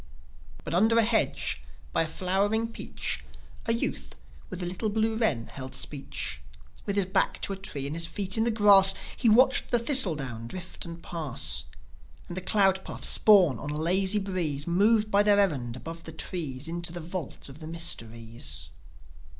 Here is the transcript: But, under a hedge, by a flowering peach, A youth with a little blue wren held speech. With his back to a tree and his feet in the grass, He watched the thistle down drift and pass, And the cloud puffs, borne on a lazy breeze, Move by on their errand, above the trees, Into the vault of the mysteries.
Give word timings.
But, 0.63 0.73
under 0.73 0.97
a 0.97 1.03
hedge, 1.03 1.61
by 1.93 2.01
a 2.01 2.07
flowering 2.07 2.69
peach, 2.71 3.23
A 3.67 3.71
youth 3.73 4.15
with 4.49 4.63
a 4.63 4.65
little 4.65 4.89
blue 4.89 5.15
wren 5.15 5.45
held 5.45 5.75
speech. 5.75 6.41
With 6.87 6.95
his 6.95 7.05
back 7.05 7.39
to 7.43 7.53
a 7.53 7.55
tree 7.55 7.85
and 7.85 7.95
his 7.95 8.07
feet 8.07 8.35
in 8.35 8.43
the 8.43 8.49
grass, 8.49 8.95
He 9.15 9.29
watched 9.29 9.69
the 9.69 9.77
thistle 9.77 10.15
down 10.15 10.47
drift 10.47 10.85
and 10.87 11.03
pass, 11.03 11.65
And 12.27 12.35
the 12.35 12.41
cloud 12.41 12.83
puffs, 12.83 13.15
borne 13.19 13.59
on 13.59 13.69
a 13.69 13.77
lazy 13.77 14.17
breeze, 14.17 14.65
Move 14.65 15.11
by 15.11 15.19
on 15.19 15.25
their 15.25 15.39
errand, 15.39 15.75
above 15.75 16.01
the 16.05 16.11
trees, 16.11 16.67
Into 16.67 16.91
the 16.91 16.99
vault 16.99 17.47
of 17.47 17.59
the 17.59 17.67
mysteries. 17.67 18.71